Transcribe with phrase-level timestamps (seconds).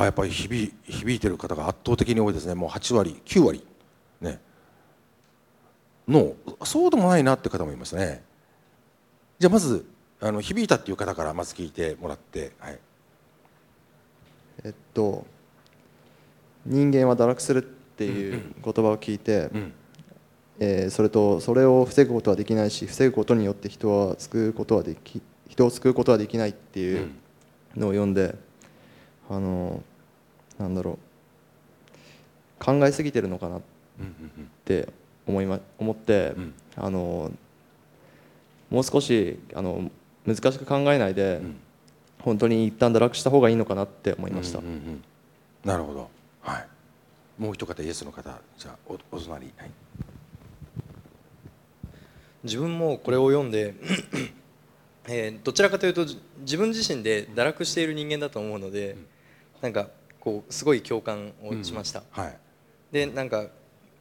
[0.00, 2.54] あやっぱり響響いてる方が圧倒的に多いですね。
[2.54, 3.66] もう8割9割。
[4.20, 4.40] ね。
[6.08, 6.34] の
[6.64, 8.22] そうでもないなって方もいますね。
[9.38, 9.86] じゃあまず
[10.20, 12.78] あの響いたっていう方からまず聞いてもらってはい。
[14.64, 15.26] えっと
[16.66, 19.72] 人間は堕落するっていう言葉を聞いて、うん
[20.58, 27.10] えーそれとそれを防ぐことはできないし防ぐことによって人は救うことはでき人を救うことはできないっていう
[27.74, 28.36] のを読んで、
[29.28, 29.82] あの
[30.60, 30.98] なんだろ
[32.60, 32.64] う。
[32.64, 33.60] 考えすぎてるのかなっ
[33.98, 34.88] うんうんて
[35.26, 36.54] 思いま思って、うん。
[36.76, 37.32] あの
[38.68, 39.90] もう少しあの
[40.26, 41.56] 難しく考えないで、ん。
[42.20, 44.58] 本当に一旦堕落した方がいいのかなって思いました。
[44.58, 45.04] うんうんうん
[45.64, 46.08] なるほど。
[46.40, 46.66] はい。
[47.38, 49.70] もう一方イエスの方じゃあおお隣はい。
[52.44, 53.74] 自分もこれを読んで、
[55.06, 58.96] えーどちらかというとじ自分自身で堕落している人間だと思うので、
[59.60, 59.88] なんか
[60.20, 62.36] こうすごい共感をしました、はい。
[62.92, 63.46] でなんか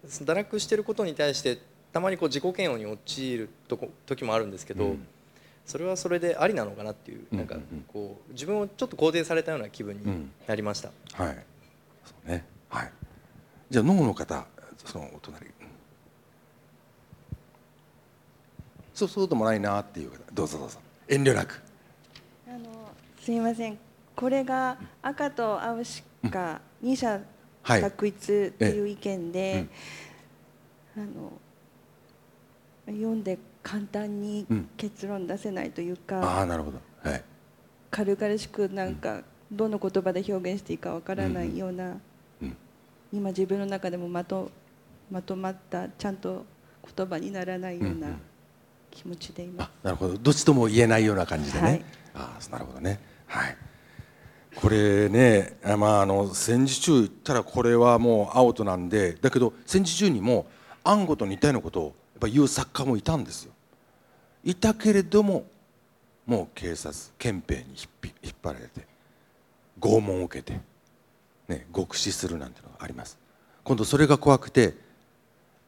[0.05, 1.57] 堕落していることに対して
[1.91, 5.07] たまにこう自己嫌悪に陥るとこ時もあるんですけど、うん。
[5.65, 7.67] それはそれでありなのかなっていう、なんかうんうん。
[7.77, 10.31] うんこう自分をちょっと肯定されたような気分にうん。
[10.47, 11.45] なりました、はい。
[12.05, 12.45] そうね。
[12.69, 12.91] はい。
[13.69, 14.45] じゃあ脳の方
[14.85, 15.45] そのお隣。
[15.45, 15.51] うん
[18.93, 20.17] そうそうでもないなっていう方。
[20.33, 20.77] どうぞどうぞ。
[21.07, 21.61] 遠慮なく。
[22.45, 23.77] あのすみません。
[24.13, 27.21] これが赤と青しか二者
[27.61, 27.81] はい。
[27.81, 29.67] 択一っていう意見で、
[30.95, 31.33] あの
[32.87, 34.69] 読んで簡単にうん。
[34.77, 36.79] 結論出せないというか、ああなるほど。
[37.03, 37.23] はい。
[37.91, 41.97] 軽々しくなんかどの言葉で表現していいかわからないような、
[42.41, 42.55] うん
[43.11, 44.51] 今自分の中でもまと
[45.09, 46.45] まとまったちゃんと
[46.95, 48.07] 言葉にならないような
[48.91, 49.69] 気持ちでいます。
[49.83, 50.17] あなるほど。
[50.17, 51.85] どっちとも言えないような感じでね、はい。
[52.13, 52.99] ああなるほどね。
[53.25, 53.57] はい
[54.61, 60.47] これねまああの戦時中言ったらこれはもうアウトなんでだけど戦時中にも
[60.83, 63.53] 暗号と似たようなことをやっぱ言う作家もいたんですよ。
[64.43, 65.45] いたけれども
[66.25, 68.85] もう警察憲兵に引っ張られて
[69.79, 70.59] 拷問を受けて、
[71.47, 73.17] ね、極死するなんてのがあります。
[73.63, 74.75] 今度それが怖くて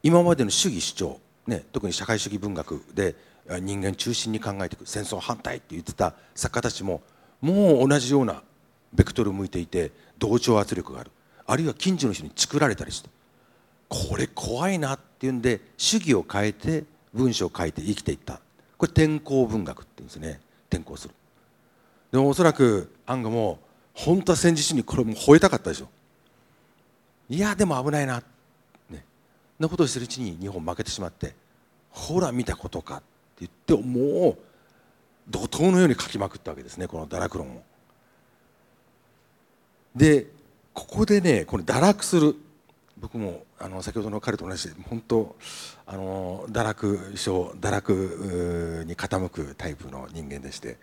[0.02, 3.14] 今までの主義主張、ね、特に社会主義文学で
[3.48, 7.00] 人間中心に考えていく戦争反対って言ってた作家たちも
[7.40, 8.42] もう同じような
[8.92, 11.10] ベクトル向いていて同調圧力がある。
[11.46, 13.08] あるいは近所の人にチクられたりして。
[13.88, 18.40] これ怖いなっていうんで主義を変えて文章を書いて生きていった。
[18.78, 20.40] これ転校文学っていうんですね。
[20.70, 21.14] 転校する。
[22.10, 23.58] でもおそらくアンガも
[23.94, 25.88] 本当は戦時中にこれも吠えたかったでしょ。
[27.28, 28.22] いやでも危ないな。
[28.90, 29.04] ね。
[29.58, 31.34] なことをしてるうちに日本負けてしまって。
[31.90, 33.04] ほら見たことかって
[33.40, 34.38] 言ってもう
[35.28, 37.62] 怒涛のように書きまくったわけですねこの堕落論を。
[39.94, 40.26] で
[40.72, 42.34] ここでねこの堕落する
[42.98, 45.36] 僕もあの先ほどの彼と同じで本当
[45.86, 50.78] あの堕落症堕落に傾くタイプの人間でして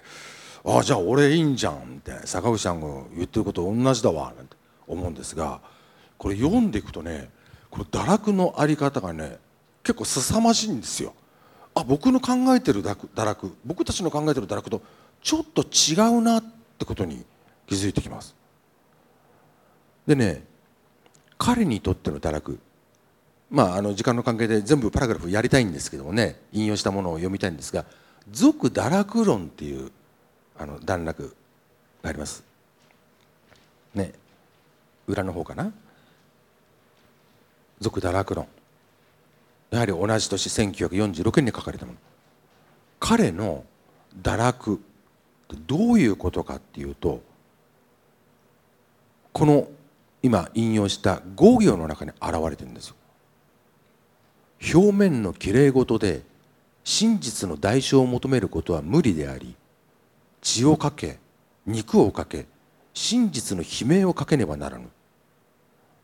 [0.65, 4.55] ああじゃあ俺いいんじゃんって坂口さんが言ってること同じだわなんて
[4.87, 5.61] 思うんですが
[6.17, 7.29] これ読んでいくとね
[7.71, 9.37] この堕落のあり方がね
[9.83, 11.13] 結構凄まじいんですよ。
[11.73, 14.81] あ僕の考えてる堕落僕たちの考えてる堕落と
[15.21, 16.43] ちょっと違うなっ
[16.77, 17.23] てことに
[17.67, 18.35] 気づいてきます。
[20.09, 20.43] でね
[21.37, 22.59] 彼にとっての堕落。
[23.51, 27.85] まああの時間の関係で全部パラグラフやりたいんですけどもね引用したものを読みたいんですが
[28.31, 29.91] 「俗堕落論」っていう
[30.57, 31.35] あの段落
[32.01, 32.43] があります。
[33.93, 34.13] ね
[35.05, 35.71] 裏の方かな
[37.79, 38.47] 「俗堕落論」
[39.69, 41.99] やはり同じ年1946年に書かれたもの。
[42.99, 43.63] 彼の
[44.19, 44.77] 堕落っ
[45.49, 47.21] てどういうことかっていうと
[49.31, 49.67] この
[50.21, 52.95] 今引用した5行の中に現れてるんですよ。
[54.73, 56.23] 表面のきれい事で
[56.83, 59.55] 真実の代償を求めることは無理であり
[60.41, 61.19] 血をかけ
[61.65, 62.45] 肉をかけ
[62.93, 64.89] 真実の悲鳴をかけねばならぬ。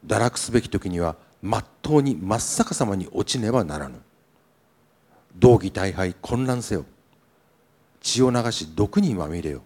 [0.05, 3.95] 堕落すべき時にはまっとうに真っ逆さまに落ちねばならぬ。
[5.37, 6.85] 道義大敗混乱せよ。
[8.01, 9.63] 血を流し毒にまみれよ。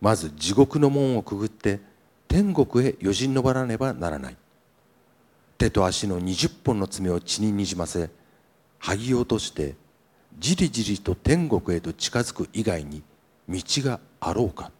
[0.00, 1.80] まず地獄の門をくぐって
[2.34, 4.36] 天国へよじ登らねばならない。
[5.56, 8.10] 手と足の20本の爪を血ににじませ
[8.80, 9.76] 剥ぎ落として
[10.36, 13.04] じりじりと天国へと近づく以外に
[13.48, 14.72] 道があろうか。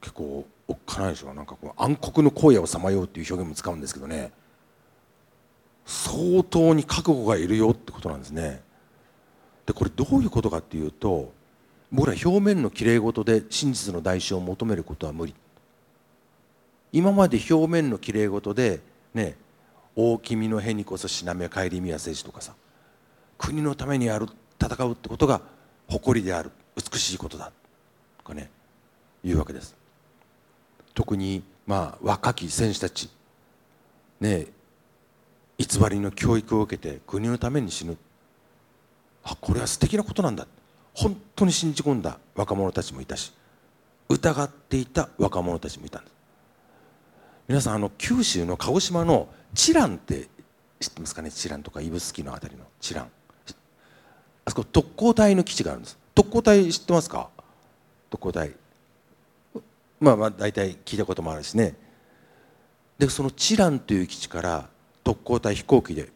[0.00, 4.30] 結構おっかないでしょなんかこう暗黒の荒野をさまようっていう表現も使うんですけどね。
[5.86, 8.62] 相当に覚悟がいるよってことなんですね。
[9.66, 11.36] でこれどういうことかっていうと
[11.90, 15.34] 僕ら表面のきれい事で真実の代償を求めることは無理。
[16.92, 18.80] 今まで表面のきれい事で
[19.14, 19.36] ね
[19.94, 22.54] 大君のへにこそしなめ帰り宮政治とかさ
[23.36, 24.26] 国のためにやる
[24.60, 25.40] 戦うってことが
[25.88, 27.52] 誇りである美しいことだ
[28.18, 28.50] とかね
[29.24, 29.76] 言うわけです。
[30.94, 33.10] 特にまあ若き選手たち
[34.20, 34.46] ね
[35.58, 37.96] 偽りの教育を受けて国のために死ぬ。
[39.24, 40.46] あこれは素敵なことなんだ
[41.00, 43.32] 本当に信じ込んだ若者たちもいたし
[44.08, 46.12] 疑っていた若者たちもいたんです。
[47.46, 50.26] 皆さんあの九州の鹿児島の知覧って
[50.80, 51.30] 知ってますかね？
[51.30, 53.08] 知覧とか指宿のあたりの知覧
[54.44, 55.96] あそこ特攻隊の基地があるんです。
[56.16, 57.30] 特攻隊知ってますか？
[58.10, 58.50] 特攻隊。
[60.00, 61.76] まあまあ大体聞いたこともあるしね。
[62.98, 64.68] でその知覧という基地から
[65.04, 66.08] 特攻隊飛行機で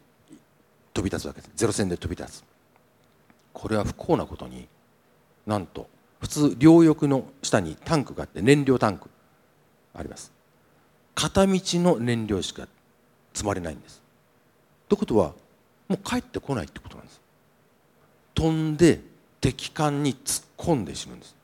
[0.93, 1.53] 飛び立つわけです。
[1.55, 2.45] ゼロ戦で飛び立つ。
[3.53, 4.69] これは不幸なことに
[5.47, 5.89] なんと
[6.21, 9.11] 普通両翼の下にタンクがあって燃料タンク
[9.95, 10.33] あります。
[11.15, 12.67] 片道の燃料しか
[13.35, 14.01] 積まれないんです。
[14.89, 15.33] ということは
[15.89, 17.21] もう帰ってこないってことなんです。
[18.35, 19.01] 飛んで
[19.41, 21.37] 敵艦に突っ込んで死ぬんです。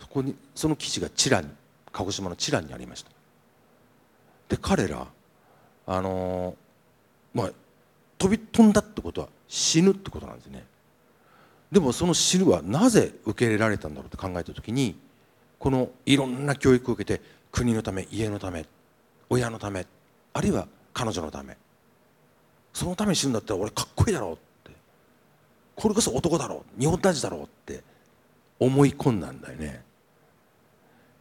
[0.00, 1.48] そこにその基地がチラに
[1.92, 3.10] 鹿児島のチラにありました。
[4.48, 5.06] で彼ら
[5.86, 7.50] あのー、まあ
[8.16, 10.64] 飛び飛んだってことは死ぬってことなんですね。
[11.70, 14.96] でもその死ぬはなぜ受け入れられたんだろうと考えた時に
[15.58, 18.66] このいろんな教育を受けて国のため家のため
[19.28, 19.86] 親のため
[20.32, 21.56] あるいは彼女のため
[22.72, 24.70] そのために死ぬんだったら俺かっこいいだろうって
[25.74, 27.82] これこそ男だろう日本大事だろうって
[28.60, 29.82] 思い込んだんだよね。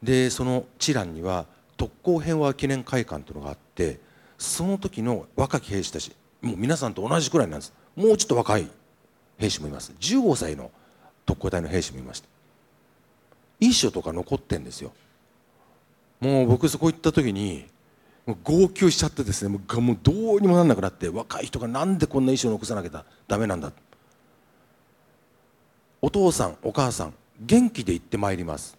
[0.03, 1.45] でその知覧には
[1.77, 3.99] 特攻平和記念会館というのがあって
[4.37, 7.73] その時の若き兵士たちもう皆さんと同じくらいなんです。
[7.95, 8.67] もうちょっと若い。
[9.37, 9.93] 兵士もいます。
[9.99, 10.71] 15歳の
[11.25, 12.27] 特攻隊の兵士もいました
[13.59, 14.91] 遺書とか残ってんですよ。
[16.19, 17.65] もう僕そこ行った時に
[18.43, 19.59] 号泣しちゃってですねも
[19.93, 23.71] うどうにもなんなくなって若い人がなんでこんな遺書残さなきゃダメなんだ。
[26.01, 28.77] お父さんお母さん元気で行ってまいります。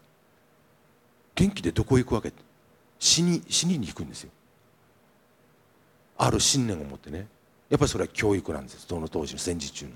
[1.34, 2.32] 元気でどこ行くわけ？
[2.98, 4.30] 死に死にに行くんですよ。
[6.18, 7.26] ある信念を持ってね。
[7.68, 8.86] やっぱりそれは教育なんです。
[8.86, 9.92] その当時の戦時中の。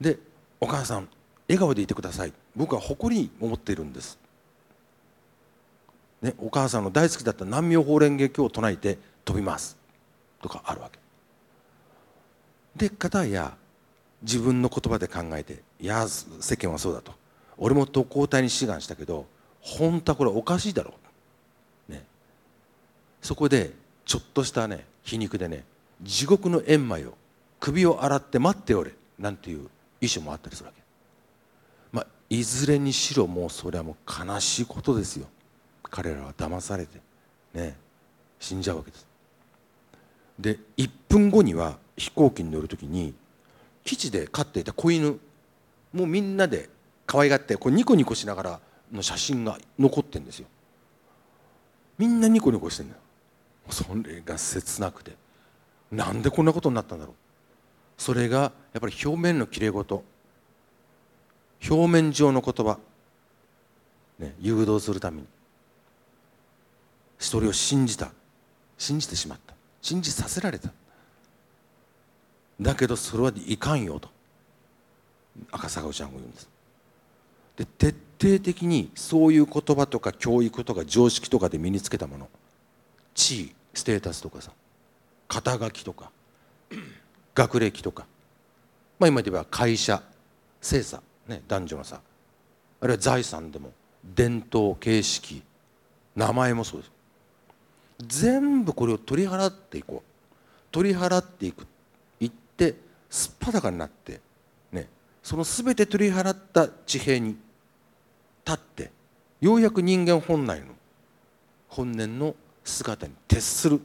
[0.00, 0.18] で
[0.60, 1.08] お母さん
[1.48, 2.32] 笑顔でいてください。
[2.56, 4.18] 僕は誇りに思っているんです、
[6.22, 9.76] ね、お母さんの大好きだった南明法蓮華経を唱えて飛びます。
[10.42, 10.98] とかあるわけ。
[12.76, 13.56] で片や
[14.22, 17.12] 自分の言葉で考えていや世間はそうだと。
[17.58, 19.26] 俺も特攻隊に志願したけど
[19.60, 20.94] 本当はこれおかしいだろ
[21.88, 22.04] う、ね、
[23.20, 23.72] そこで
[24.06, 25.64] ちょっとしたね皮肉でね
[26.02, 27.14] 地獄の閻魔よ。
[27.60, 28.92] 首を洗って待っておれ。
[29.18, 29.68] なんていう
[30.00, 30.82] 意思もあったりするわけ。
[31.92, 35.26] まあいずれにしろもうそれはもう悲しいことですよ。
[35.82, 37.00] 彼らは騙されて
[37.54, 37.76] ね
[38.38, 39.06] 死んじゃうわけです。
[40.38, 43.14] で1分後には飛行機に乗る時に
[43.84, 45.18] 基地で飼っていた子犬
[45.92, 46.70] もうみんなで
[47.06, 48.60] 可愛がってこうニコニコしながら
[48.92, 50.46] の写真が残ってんですよ。
[51.98, 53.00] みんなニコニコしてんだよ。
[53.68, 55.12] それが切なくて。
[55.92, 57.14] なんでこんなことになったんだろう。
[58.00, 60.02] それがやっぱり表面のきれい事。
[61.68, 62.78] 表面上の言葉、
[64.18, 65.26] ね、誘導するために。
[67.18, 68.10] 一人を信じた。
[68.78, 69.54] 信じてしまった。
[69.82, 70.70] 信じさせられた。
[72.58, 74.08] だけどそれはいかんよと。
[75.52, 76.48] 赤坂ちゃんが言うんです。
[77.58, 82.30] で徹底的にそういう言葉とか教育とか常識とかで身につけたもの。
[83.14, 84.52] 地位ステータスとかさ。
[85.28, 86.10] 肩書きとか。
[87.40, 88.04] 学歴とか、
[88.98, 90.02] まあ、今で言えば会社
[90.60, 92.00] 精査、ね、男女のさ
[92.82, 93.72] あるいは財産でも
[94.04, 95.42] 伝統形式
[96.14, 96.92] 名前もそうです。
[98.06, 100.10] 全部これを取り払っていこう。
[100.72, 101.66] 取り払っていく
[102.20, 102.74] いって
[103.08, 104.20] すっぱだかになって
[104.72, 104.86] ね
[105.22, 107.36] その全て取り払った地平に
[108.46, 108.90] 立って
[109.40, 110.66] ようやく人間本来の
[111.68, 113.80] 本年の姿に徹する。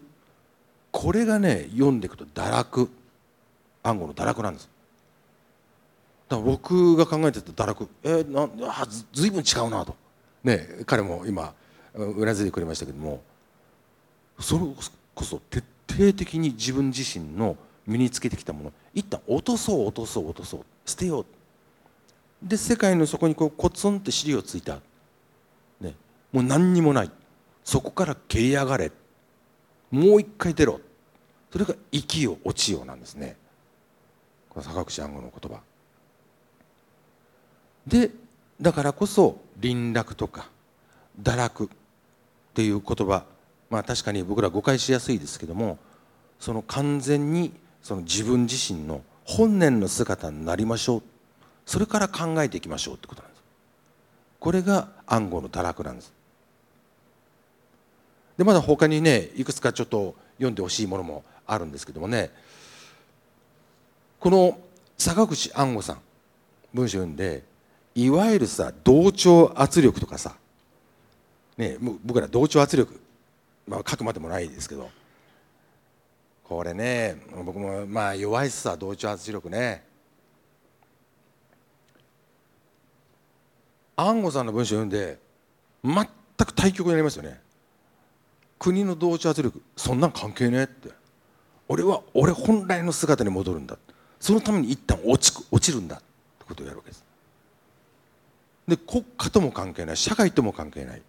[0.91, 2.89] これがね読んでいくと堕落。
[3.85, 4.69] 暗号の堕落なんです。
[6.27, 7.89] だから僕が考えてた堕落。
[8.03, 8.49] えー、な
[8.81, 9.95] あずいぶん違うなと。
[10.43, 11.53] ね彼も今
[11.93, 13.21] うなずいてくれましたけども。
[14.39, 14.65] それ
[15.13, 17.55] こそ徹底的に自分自身の
[17.87, 18.73] 身につけてきたもの。
[18.93, 20.65] 一旦落とそう落とそう落とそう。
[20.85, 21.25] 捨てよう。
[22.41, 24.79] で世界の底にこうコツンって尻をついた、
[25.79, 25.93] ね、
[26.31, 27.11] もう何にもない。
[27.63, 28.91] そこから蹴り上がれ。
[29.91, 30.81] もう一回出ろ。
[31.51, 33.37] それが生きよ落ちようなんですね。
[34.55, 35.61] この坂口安吾の言葉。
[37.85, 38.09] で
[38.59, 40.49] だからこそ輪絡とか
[41.21, 41.67] 堕落っ
[42.53, 43.25] ていう言葉
[43.69, 45.77] まあ確かに僕ら誤解しやすいですけども
[46.39, 47.51] その完全に
[47.83, 51.03] その自分自身の本年の姿になりましょう。
[51.65, 53.43] それから考えていきましょうってことなんです。
[54.39, 56.13] これが暗号の堕落なんです。
[58.37, 62.31] でまだ他にねいくつかちょっと読んでほしいものもあるんですけどもね
[64.19, 64.57] この
[64.97, 66.01] 坂口安吾さん
[66.73, 67.43] 文章読んで
[67.93, 70.35] いわゆるさ同調圧力とかさ、
[71.57, 72.99] ね、僕ら同調圧力、
[73.67, 74.89] まあ、書くまでもないですけど
[76.43, 79.83] これね僕もまあ弱いっすさ同調圧力ね。
[83.97, 85.17] 安吾さんの文章読んで
[85.83, 85.95] 全
[86.37, 87.39] く対極になりますよね。
[88.59, 90.89] 国の同調圧力そんなん関係ねえって。
[91.67, 93.77] 俺は俺本来の姿に戻るんだ
[94.25, 97.05] そのために一旦落ち落ちるんだってことをやるわけです。
[98.67, 101.01] で国家とも関係ない社会とも関係ない。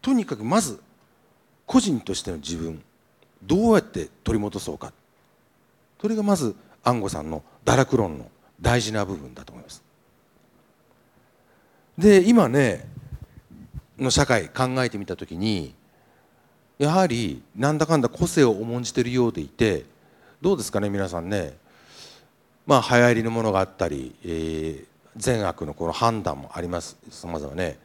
[0.00, 0.80] とにかくまず
[1.66, 2.80] 個人としての自分
[3.42, 4.92] どうやって取り戻そうか。
[6.00, 9.82] それがまず安吾さんの堕落論の大事な部分だと思います。
[11.98, 12.86] で今ね
[13.98, 15.74] の社会考えてみた時に
[16.78, 19.86] やはりなんだかんだ個性を重んじているようでいて
[20.40, 21.60] どうですかね皆さんね。
[22.66, 24.84] まあ流行りのものがあったり、えー、
[25.16, 26.96] 善悪のこの判断もあります。
[27.10, 27.78] さまざまね。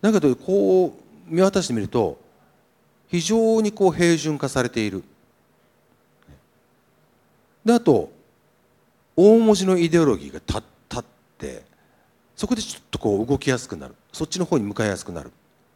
[0.00, 0.92] だけどこう
[1.26, 2.18] 見渡してみると
[3.08, 5.04] 非常にこう平準化されている。
[7.64, 8.10] であと
[9.16, 10.62] 大文字のイデオロギーが立
[10.98, 11.04] っ
[11.36, 11.62] て
[12.34, 13.94] そこでちょっとこう動きやすくなる。
[14.12, 15.30] そっちの方に向かいやすくなる。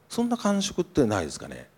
[0.08, 1.68] そんな感触ってないですかね。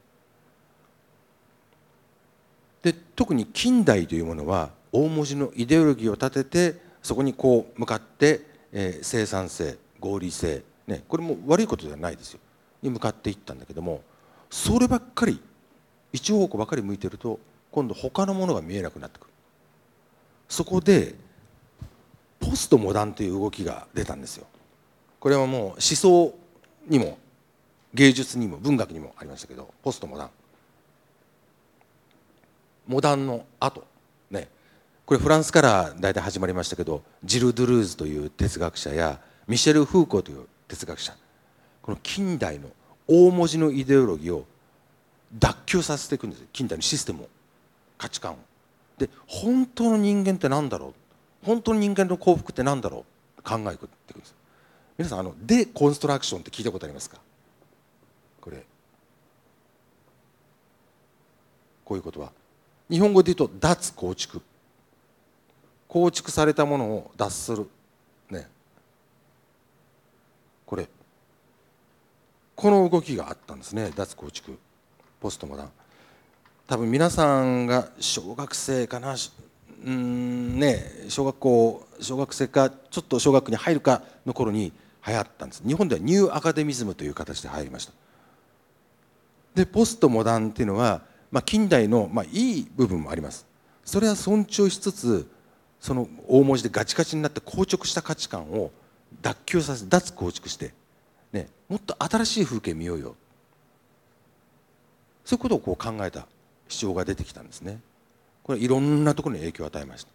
[2.82, 12.40] で特に近代というものは大文字のイデオロギーを立ててそこにこう向かって、えー、生産性合理性、ね、これも悪いことではないですよ。
[12.83, 14.02] に向かっていったんだけども
[14.50, 15.40] そればっかり
[16.12, 17.40] 一方向ばかり向いてると
[17.71, 19.31] 今度他のものが見えなくなってくる。
[20.49, 21.14] そこで
[22.38, 24.47] ポストモダンという動きが出たんですよ。
[25.19, 26.35] これはもう思想
[26.88, 27.19] にも
[27.93, 30.31] 芸術にも文学にもありましたけどポストモダン。
[32.87, 33.85] モダンの後。
[35.06, 41.16] これフランスから大体始まりましたけどジル・ドゥルーズという哲学者やミシェル・フーコーという哲学者
[41.80, 42.68] この近代の
[43.06, 44.44] 大文字のイデオロギーを
[45.38, 47.28] 脱臼させていくんです近代のシステムを
[47.96, 48.36] 価値観を。
[48.98, 51.46] で本当の人間って何だろう？
[51.46, 53.04] 本当の人間の幸福って何だろ
[53.38, 53.42] う？
[53.42, 53.78] 考えてい
[54.12, 54.34] くんです
[54.98, 57.18] 皆さんあのデコンストラクションって聞いたことありますか？
[58.40, 58.64] これ。
[61.84, 62.32] こういうことは。
[62.90, 64.42] 日本語で言うと脱構築。
[65.96, 67.66] 構築されたものを脱する。
[68.28, 68.46] ね。
[70.66, 70.86] これ。
[72.54, 73.90] この動きがあったんですね。
[73.96, 74.58] 脱構築。
[75.22, 75.70] ポストモダン。
[76.66, 79.16] 多分皆さんが小学生かな。
[79.86, 80.84] うんね。
[81.08, 84.74] 小学校小学生かちょっと小学に入るかの頃に
[85.06, 85.62] 流行ったんです。
[85.66, 87.92] 日本ではニューアカデミズムという形で入りました。
[89.54, 91.00] でポストモダンっていうのは、
[91.30, 93.46] まあ、近代の、まあ、いい部分もあります。
[93.82, 95.36] それは尊重しつつ
[95.87, 98.73] その大文字でガチガチになって硬直した価値観を
[99.23, 100.75] 脱臼させ脱構築して、
[101.33, 103.14] ね、もっと新しい風景見ようよ。
[105.25, 106.26] そういうことをこう考えた
[106.66, 107.78] 主張が出てきたんですね。
[108.43, 110.11] これいろんなところに影響を与えました。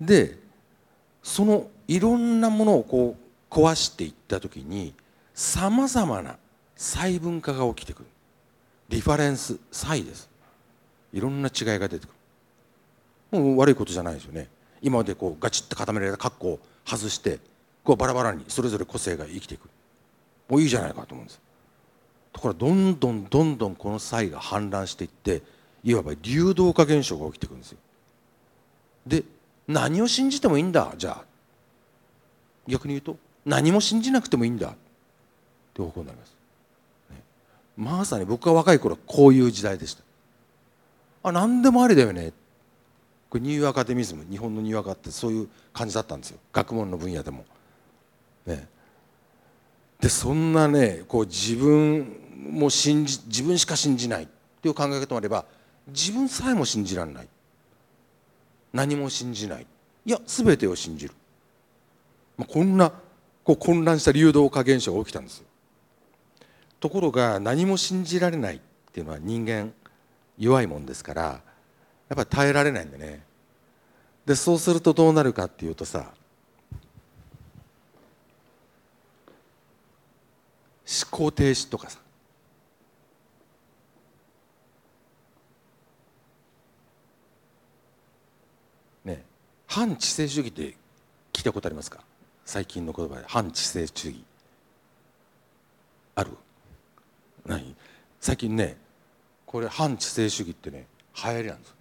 [0.00, 0.38] で
[1.22, 4.94] そのいろんなものをこう壊していった時に
[5.34, 6.38] さまざまな
[6.74, 8.06] 細分化が起きてくる。
[8.88, 10.30] リファレンス差異です。
[11.12, 12.15] いろんな違いが出てくる。
[13.30, 14.48] もう悪いことじゃないですよね。
[14.82, 17.38] 今までこうガチッと固められた格好を外して
[17.82, 19.68] こうバラバラにそれぞれ個性が生きていく。
[20.48, 21.40] もういいじゃないかと思うんです。
[22.32, 25.42] ところどんどんどんどんこの差異が氾濫していって
[25.82, 27.78] いわば流動化現象が起きてくんですよ。
[29.06, 29.24] で
[29.66, 30.92] 何を信じてもいいんだ。
[30.96, 31.24] じゃあ
[32.68, 34.68] 逆に言うと何も信じなくてもいいんだ。
[34.68, 34.72] っ
[35.74, 36.36] て方向になります、
[37.10, 37.22] ね、
[37.76, 40.02] まさに僕が若い頃はこういう時代でした。
[41.22, 42.32] あ何でもありだよね。
[43.36, 46.38] これニューアカデミズム日本のニューアカってそういう感じだったんですよ。
[46.54, 47.44] 学問の分野でも。
[48.46, 48.66] ね。
[50.00, 52.16] でそんなねこう自分
[52.50, 54.26] も信じ自分しか信じないっ
[54.62, 55.44] ていう考え方もあれば
[55.88, 57.28] 自分さえも信じられない。
[58.72, 59.66] 何も信じない。
[60.06, 61.14] いや全てを信じる、
[62.38, 62.90] まあ、こんな
[63.44, 65.46] こう混乱した流動化現象が起きたんですよ。
[66.80, 68.60] ところが何も信じられないっ
[68.92, 69.74] ていうのは人間
[70.38, 71.45] 弱いもんですから
[72.08, 73.24] やっぱり耐えられないんでね。
[74.24, 76.08] でそうするとどうなるかっていうとさ思
[81.10, 81.98] 考停止とかさ。
[89.04, 89.24] ね
[89.66, 90.74] 反知性主義って
[91.32, 92.00] 聞いたことありますか？
[92.44, 93.24] 最近の言葉で。
[93.28, 94.24] 反知性主義。
[96.14, 96.30] ある？
[97.44, 97.74] ない？
[98.20, 98.76] 最近ね
[99.44, 100.86] これ反知性主義ってね
[101.24, 101.75] 流行りなんです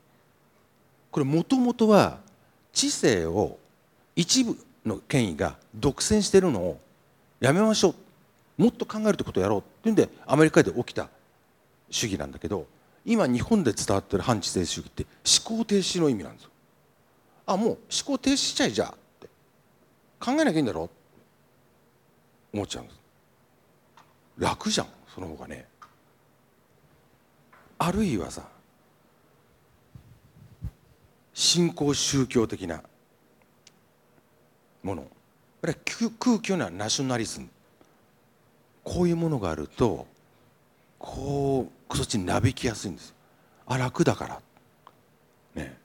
[1.16, 2.20] これもともとは
[2.74, 3.58] 知性を
[4.18, 6.82] 一部の権威が独占しているのを
[7.40, 7.96] やめましょ
[8.58, 8.62] う。
[8.62, 11.08] もっと考えるってことをやろうっていうんでアメリカで起きた
[11.90, 12.68] 主義なんだけど
[13.06, 15.06] 今日本で伝わってる反知性主義って
[15.48, 16.50] 思考停止の意味なんですよ。
[17.46, 18.90] あもう思考停止しちゃいじゃっ
[19.22, 19.30] て。
[20.20, 20.90] 考えなきゃいいんだろ
[22.54, 23.00] う思っちゃうんです。
[24.38, 25.66] 楽じゃんその方がね。
[27.78, 28.50] あるいはさ
[31.36, 32.82] 信仰宗教的な
[34.82, 35.06] もの。
[35.62, 35.76] あるい
[36.06, 37.50] は空虚なナショナリズム。
[38.86, 40.08] こういうものがあると
[40.98, 43.14] こうそっちになびきやすいんです。
[43.68, 44.42] あ楽だから。
[45.56, 45.76] ね。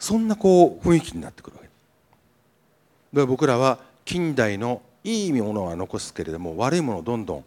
[0.00, 1.68] そんなこう雰囲気になってくるわけ。
[3.20, 7.44] で僕らは近代のいいものは残すけれども悪いものをどんどん、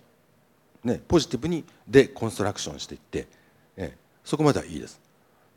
[0.86, 3.28] ね、ポジティブにデコンストラクションしていって、
[3.76, 5.07] えそこまではいいです。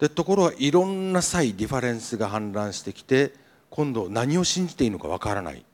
[0.01, 3.35] でところがいろんな際ディファレンスが氾濫してきて
[3.69, 5.65] 今度何を信じていいのかわからない。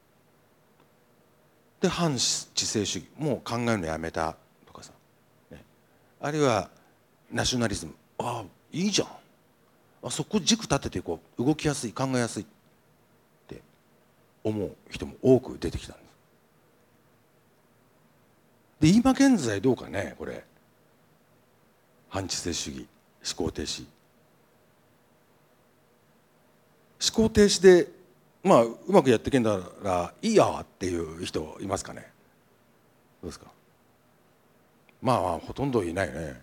[1.81, 4.35] で反知性主義もう考えるのやめた
[4.67, 4.93] とかさ、
[5.51, 5.63] ね、
[6.21, 6.69] あるいは
[7.31, 7.95] ナショナリズム。
[8.19, 9.09] ああいいじゃん。
[10.03, 11.45] あそこ軸立てていこう。
[11.45, 12.43] 動きやすい考えやすい。
[12.43, 12.47] っ
[13.47, 13.63] て
[14.43, 16.07] 思う人も多く出てきたんです。
[18.81, 20.45] で今現在どうかねこれ。
[22.09, 22.89] 反知性主義
[23.25, 23.87] 思考停止。
[27.01, 27.89] 思考停止で
[28.43, 32.07] まあうまくやっていけんだらいいやっていう人いますかね？
[33.23, 33.47] どうですか？
[35.03, 36.15] まあまあほとんどいないね。
[36.15, 36.35] やっ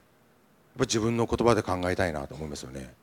[0.78, 2.94] ぱ自分の言葉で考えたいなと思いますよね。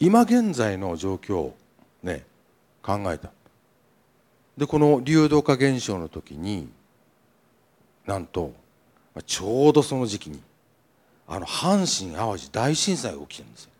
[0.00, 1.56] 今現在の状況を
[2.02, 2.24] ね
[2.82, 3.30] 考えた。
[4.56, 6.68] でこの流動化現象の時に
[8.06, 8.52] なんと
[9.26, 10.40] ちょうどその時期に
[11.26, 13.70] あの阪神・淡路大震災が起きてるんですよ。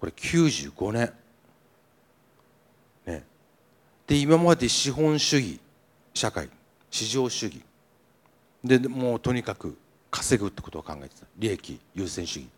[0.00, 1.12] これ95年。
[3.06, 3.22] ね。
[4.06, 5.60] で今まで資本主義
[6.14, 6.48] 社会
[6.90, 7.62] 市場主義。
[8.64, 9.76] でもうとにかく
[10.10, 11.26] 稼ぐってことを考えてた。
[11.38, 12.48] 利益優先主義。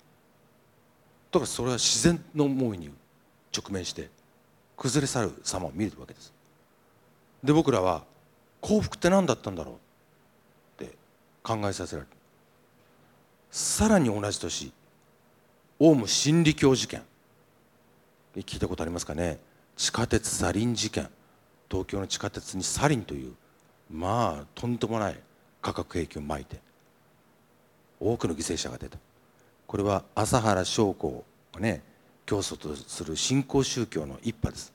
[1.31, 2.91] とかそれは自然の思いに
[3.57, 4.09] 直面して
[4.77, 6.33] 崩れ去る様を見るわけです。
[7.43, 8.05] で僕らは
[8.61, 10.83] 幸福って何だったんだろう？
[10.85, 10.95] って
[11.43, 12.17] 考えさせられる。
[13.51, 14.73] さらに同じ年
[15.81, 17.03] オウム真理教事件。
[18.37, 19.39] 聞いたことありますかね？
[19.77, 21.09] 地下鉄サリン事件。
[21.71, 23.35] 東京の地下鉄にサリンという
[23.91, 25.19] まあとんでもない
[25.61, 26.61] 化学兵器をまいて
[27.99, 28.99] 多くの犠牲者が出た。
[29.67, 31.83] これは朝原将校がね
[32.27, 34.73] 教祖とする新興宗教の一派です。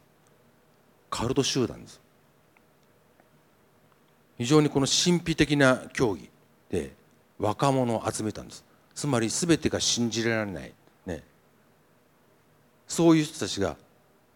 [1.09, 2.01] カルト集団です。
[4.37, 6.29] 非常にこの神秘的な教義
[6.69, 6.93] で
[7.39, 8.63] 若者を集めたんです。
[8.93, 10.73] つまり全てが信じられない、
[12.87, 13.75] そういう人たちが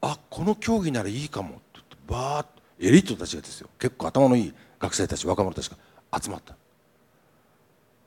[0.02, 1.62] あこの競技ならいいかもって
[2.08, 3.70] バーッとエリートたちがですよ。
[3.80, 5.78] 結構頭のいい学生たち若者たちが
[6.22, 6.56] 集まった。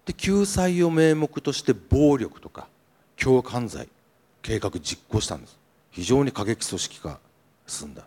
[0.04, 2.68] で救済を名目として暴力とか
[3.16, 3.88] 凶悪犯罪
[4.42, 5.58] 計画実行したんです。
[5.90, 7.20] 非常に過激組織化
[7.66, 8.04] 進んだ。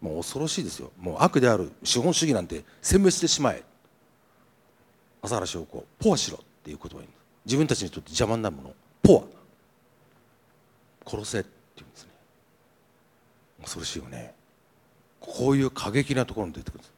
[0.00, 0.92] もう恐ろしいですよ。
[0.98, 3.62] もう悪である資本主義なんて殲滅してしまえ。
[5.20, 7.08] 朝原将校ポアしろっていう言葉に。
[7.44, 9.39] 自分たちにとって邪魔になるものポア。
[11.06, 12.10] 殺せって言うんですね。
[13.62, 14.34] 恐ろしいよね。
[15.20, 16.92] こういう過激なところに出てくるんです。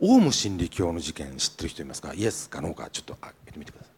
[0.00, 2.12] オウム真理教の事件知ってる人いますか？
[2.14, 2.88] イエスかノーか？
[2.90, 3.90] ちょっと開けてみてください。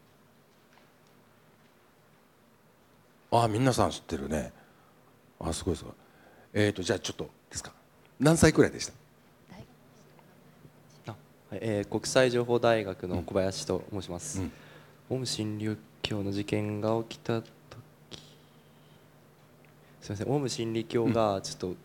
[3.38, 4.53] ああ皆さん知ってるね。
[5.40, 5.92] あすごいすごい。
[6.55, 7.72] えっ、ー、とじゃあちょっとですか？
[8.20, 8.92] 何歳くらいでした？
[11.53, 14.53] えー、国際情報大学の小林と申します、うん、
[15.11, 17.51] オウム真理教の事件が起きた時
[20.07, 21.77] すみませんオウム真理教がちょっと、うん、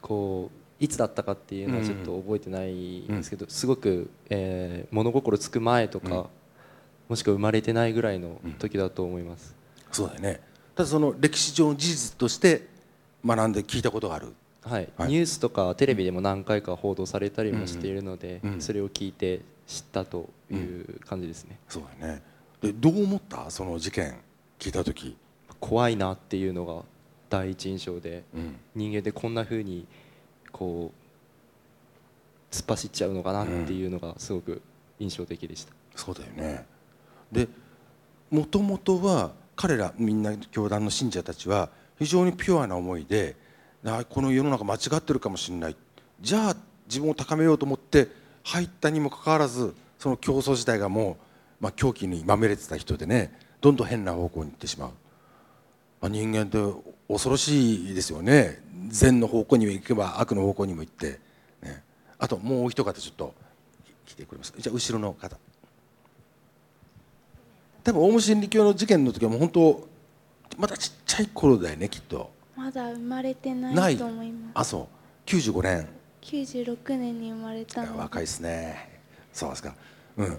[0.00, 6.28] こういつだったかっていうのはちょっと覚えてないんですけど、うん、すごく、えー、物心つく前とか、
[7.08, 9.54] もしくは生まれてないぐらいの時だと思います、
[9.92, 10.40] そうだよね。
[10.74, 12.66] ただその歴史上の事実として
[13.24, 14.34] 学んで聞いたことがある。
[14.62, 18.52] はい、はい、ニュースとかテレビでも何回か報道されたりもしているので、うん。
[18.54, 22.22] うん、それを聞いて知ったという感じですね、うん、そうだね。
[22.60, 23.48] でどう思った？
[23.50, 24.16] その事件
[24.58, 25.16] 聞いた時
[25.62, 26.82] 怖いなっていうのが
[27.30, 28.24] 第一印象で、
[28.74, 29.86] 人間でこんなふうに
[30.50, 34.60] こう突っ走っちゃうのかなっていうのがすごく
[34.98, 35.72] 印象的でした。
[35.94, 36.66] そうだよね。
[37.30, 37.48] で
[38.28, 43.36] もともとは彼らみんな教団の信者たちは非常にピュアな思いで
[43.84, 45.76] あこの世の中間違ってるかもしれない。
[46.20, 46.56] じゃあ
[46.88, 48.08] 自分を高めようと思って
[48.42, 51.12] 入ったにもかかわらずその競争自体がも
[51.60, 54.90] う、まあ、狂気にまみれてた人でねどんどん変な方向に行ってしまう、
[56.02, 56.58] まあ、人間って
[57.08, 58.60] 恐ろしいですよね。
[58.88, 61.20] 善の方向にも行けば悪の方向にも行って、
[61.62, 61.82] ね、
[62.18, 63.32] あともう一方ちょっと
[64.04, 64.52] 来てくれます。
[64.58, 65.38] じゃあ後ろの方。
[67.84, 69.88] 多分オウム真理教の事件の時はもう本当
[70.58, 72.32] まだちっちゃい頃だよねきっと。
[72.56, 73.94] まだ生まれてなない。
[73.94, 74.52] いと思います。
[74.54, 74.88] あそ
[75.24, 75.28] う。
[75.30, 75.88] 95年。
[76.22, 77.92] 96年に生まれたの。
[77.92, 79.00] で若いですね。
[79.32, 79.74] そうですか。
[80.16, 80.38] うん。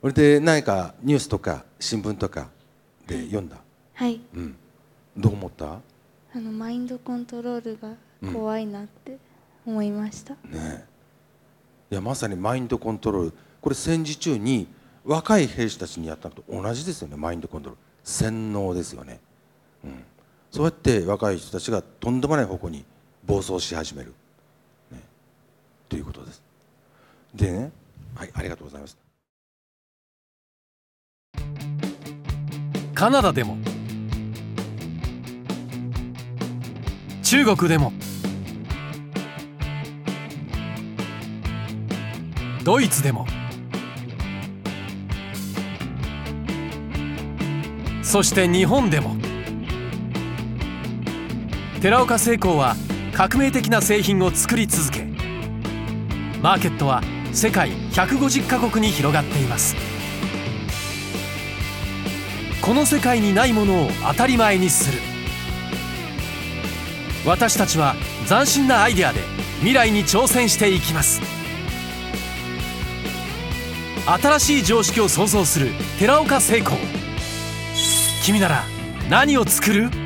[0.00, 2.48] それで何かニュースとか新聞とか
[3.06, 3.58] で読んだ、
[3.92, 4.18] はい。
[4.34, 4.56] うん
[5.16, 5.80] どう思った？
[6.34, 7.94] あのマインドコントロールが
[8.32, 9.18] 怖いなって
[9.66, 10.86] 思いました、ね
[11.90, 13.32] いやまさにマインドコントロール。
[13.60, 14.66] これ戦時中に
[15.04, 17.16] 若い兵士たちにやったのと同じですよね。
[17.16, 17.82] マインドコントロール。
[18.02, 19.20] 洗脳ですよね、
[19.84, 20.02] うん、
[20.50, 22.84] そうやって若い人たちがとんでもない方向に
[23.24, 24.12] 暴走し始める、
[24.90, 24.98] ね、
[25.88, 26.42] ということです。
[27.32, 27.70] でね
[28.16, 28.98] はいありがとうございます。
[32.94, 33.56] カナダでも
[37.32, 37.94] 中国でも。
[42.62, 43.26] ドイツでも。
[48.02, 49.16] そして日本でも。
[51.80, 52.76] 寺岡製鋼は
[53.14, 55.06] 革命的な製品を作り続け
[56.42, 57.00] マーケットは
[57.32, 59.74] 世界150カ国に広がっています。
[62.60, 65.11] この世界にないものを当たり前にする。
[67.24, 67.94] 私たちは
[68.28, 69.20] 斬新なアイデアで
[69.58, 71.20] 未来に挑戦していきます。
[74.04, 75.68] 新しい常識を創造する
[76.00, 76.76] 寺岡成功
[78.24, 78.64] 君なら
[79.08, 80.01] 何を作る？